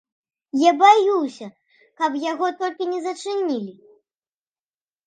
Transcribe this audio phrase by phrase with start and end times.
[0.61, 1.47] Я баюся,
[2.01, 3.73] каб яго толькі не зачынілі.